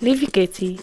Lieve 0.00 0.26
Kitty, 0.30 0.78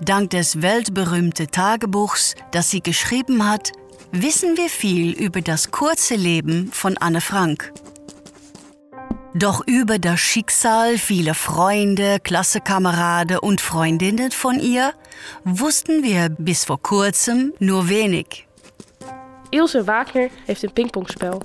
Dank 0.00 0.30
des 0.30 0.60
weltberühmten 0.60 1.46
Tagebuchs, 1.48 2.34
das 2.50 2.68
sie 2.70 2.80
geschrieben 2.80 3.48
hat, 3.48 3.70
wissen 4.10 4.56
wir 4.56 4.68
viel 4.68 5.12
über 5.12 5.40
das 5.40 5.70
kurze 5.70 6.16
Leben 6.16 6.72
von 6.72 6.98
Anne 6.98 7.20
Frank. 7.20 7.72
Doch 9.34 9.62
über 9.66 10.00
das 10.00 10.18
Schicksal 10.18 10.98
vieler 10.98 11.34
Freunde, 11.34 12.18
Klassekameraden 12.20 13.38
und 13.38 13.60
Freundinnen 13.60 14.32
von 14.32 14.58
ihr 14.58 14.92
wussten 15.44 16.02
wir 16.02 16.30
bis 16.30 16.64
vor 16.64 16.82
kurzem 16.82 17.52
nur 17.60 17.88
wenig. 17.88 18.48
Ilse 19.50 19.86
Wagner 19.86 20.30
heeft 20.46 20.64
een 20.64 20.72
pingpongspel. 20.72 21.40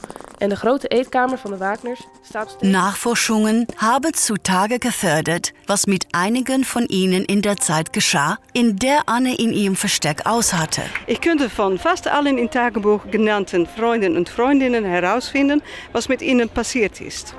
Nachforschungen 2.62 3.68
haben 3.78 4.14
zutage 4.14 4.80
gefördert, 4.80 5.54
was 5.68 5.88
mit 5.88 6.08
einigen 6.14 6.64
von 6.64 6.86
ihnen 6.88 7.26
in 7.26 7.42
der 7.42 7.58
Zeit 7.58 7.93
geschah, 7.93 8.38
in 8.54 8.78
der 8.78 9.07
Anne 9.07 9.36
in 9.36 9.52
ihrem 9.52 9.75
Versteck 9.75 10.25
ausharrte. 10.25 10.82
Ich 11.07 11.21
könnte 11.21 11.50
von 11.50 11.78
fast 11.78 12.07
allen 12.07 12.38
im 12.38 12.50
Tagebuch 12.50 13.02
genannten 13.12 13.68
Freunden 13.68 14.15
und 14.18 14.29
Freundinnen 14.29 14.86
herausfinden, 14.86 15.62
was 15.92 16.10
mit 16.10 16.21
ihnen 16.21 16.50
passiert 16.50 17.01
ist. 17.01 17.36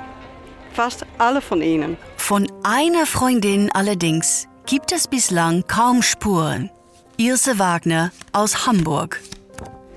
Fast 0.73 1.05
alle 1.19 1.41
von 1.41 1.63
ihnen. 1.63 1.97
Von 2.17 2.51
einer 2.63 3.07
Freundin 3.07 3.71
allerdings 3.73 4.47
gibt 4.67 4.93
es 4.93 5.09
bislang 5.09 5.65
kaum 5.67 6.03
Spuren. 6.03 6.71
Ilse 7.17 7.59
Wagner 7.59 8.13
aus 8.33 8.67
Hamburg. 8.67 9.21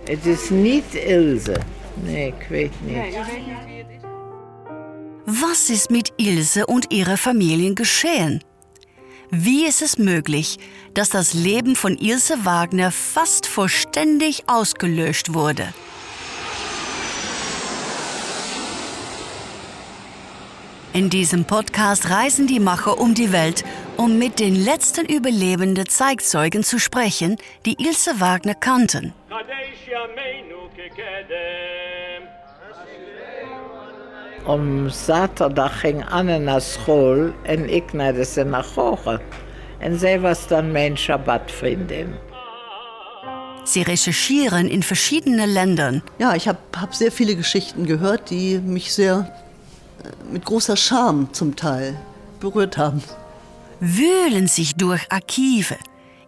Het 0.05 0.25
is 0.25 0.49
niet 0.49 0.93
Ilse. 0.93 1.72
Nee, 1.93 2.27
ik 2.27 2.47
weet 2.49 2.71
niet. 2.81 3.15
Was 5.25 5.69
ist 5.69 5.89
mit 5.89 6.13
Ilse 6.17 6.65
und 6.65 6.91
ihrer 6.91 7.17
Familie 7.17 7.73
geschehen? 7.73 8.43
Wie 9.29 9.65
ist 9.65 9.81
es 9.81 9.97
möglich, 9.97 10.59
dass 10.93 11.09
das 11.09 11.33
Leben 11.33 11.75
von 11.75 11.97
Ilse 11.97 12.45
Wagner 12.45 12.91
fast 12.91 13.47
vollständig 13.47 14.43
ausgelöscht 14.47 15.33
wurde? 15.33 15.73
In 20.93 21.09
diesem 21.09 21.45
Podcast 21.45 22.11
reisen 22.11 22.45
die 22.45 22.59
Macher 22.59 22.99
um 22.99 23.15
die 23.15 23.31
Welt, 23.31 23.63
um 23.97 24.17
mit 24.17 24.39
den 24.39 24.55
letzten 24.55 25.05
überlebenden 25.05 25.87
Zeitzeugen 25.87 26.63
zu 26.63 26.79
sprechen, 26.79 27.37
die 27.65 27.75
Ilse 27.77 28.19
Wagner 28.19 28.55
kannten. 28.55 29.13
Om 34.45 34.89
zaterdag 34.89 35.79
ging 35.79 36.03
Anne 36.09 36.39
naar 36.39 36.61
school 36.61 37.31
en 37.43 37.69
ik 37.69 37.93
naar 37.93 38.13
de 38.13 38.25
synagoge. 38.25 39.21
En 39.79 39.99
zij 39.99 40.19
was 40.19 40.47
dan 40.47 40.71
mijn 40.71 40.97
Shabbatvriendin. 40.97 42.13
Sie 43.63 43.83
recherchieren 43.83 44.69
in 44.69 44.83
verschiedenen 44.83 45.53
Ländern, 45.53 46.03
Ja, 46.17 46.35
ich 46.35 46.47
habe 46.47 46.59
hab 46.75 46.93
sehr 46.93 47.11
viele 47.11 47.35
Geschichten 47.35 47.85
gehört, 47.85 48.29
die 48.29 48.59
mich 48.59 48.93
sehr 48.93 49.31
äh, 50.03 50.31
mit 50.31 50.43
großer 50.43 50.75
Scham 50.75 51.29
zum 51.31 51.55
Teil 51.55 51.97
berührt 52.39 52.77
haben. 52.77 53.01
Wühlen 53.79 54.47
sich 54.47 54.75
durch 54.75 55.01
Archive 55.11 55.75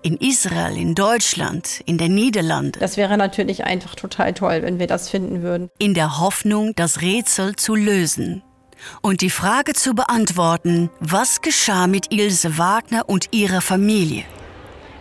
in 0.02 0.18
Israel, 0.18 0.78
in 0.78 0.94
Deutschland, 0.94 1.82
in 1.86 1.98
den 1.98 2.14
Niederlanden, 2.14 2.80
Das 2.80 2.96
wäre 2.96 3.18
natürlich 3.18 3.64
einfach 3.64 3.96
total 3.96 4.34
toll, 4.34 4.62
wenn 4.62 4.78
wir 4.78 4.88
das 4.88 5.10
finden 5.10 5.42
würden. 5.42 5.70
in 5.80 5.94
der 5.96 6.20
Hoffnung, 6.20 6.74
das 6.76 7.02
Rätsel 7.02 7.56
zu 7.56 7.74
lösen 7.76 8.44
und 9.02 9.22
die 9.22 9.32
Frage 9.32 9.74
zu 9.74 9.96
beantworten, 9.96 10.92
was 11.00 11.42
geschah 11.42 11.88
mit 11.88 12.14
Ilse 12.14 12.58
Wagner 12.60 13.10
und 13.10 13.30
ihrer 13.32 13.62
Familie. 13.62 14.26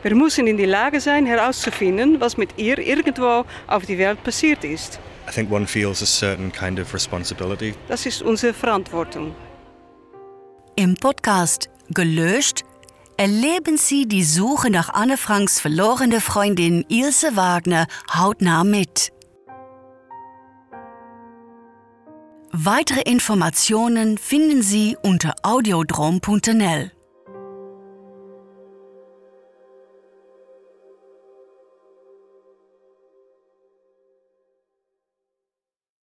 Wir 0.03 0.15
müssen 0.15 0.47
in 0.47 0.57
die 0.57 0.65
Lage 0.67 1.01
sein, 1.01 1.27
herauszufinden, 1.27 2.21
was 2.21 2.37
mit 2.37 2.59
ihr 2.59 2.79
irgendwo 2.79 3.45
auf 3.67 3.85
die 3.87 3.99
Welt 3.99 4.23
passiert 4.23 4.65
ist. 4.65 4.99
I 5.29 5.33
think 5.33 5.51
one 5.51 5.67
feels 5.67 6.03
a 6.03 6.07
certain 6.07 6.53
kind 6.53 6.79
of 6.79 6.93
responsibility. 6.95 7.75
Das 7.89 8.05
ist 8.07 8.23
unsere 8.23 8.53
Verantwortung. 8.55 9.35
Im 10.77 10.95
Podcast 10.97 11.69
Gelöscht 11.91 12.65
erleben 13.17 13.77
Sie 13.77 14.07
die 14.07 14.25
Suche 14.25 14.71
nach 14.71 14.89
Anne 14.89 15.17
Franks 15.17 15.61
verlorene 15.61 16.21
Freundin 16.21 16.85
Ilse 16.89 17.37
Wagner 17.37 17.87
hautnah 18.13 18.65
mit. 18.65 19.13
Weitere 22.51 23.03
Informationen 23.03 24.17
finden 24.17 24.63
Sie 24.63 24.97
unter 25.03 25.35
audiodrom.nl. 25.43 26.93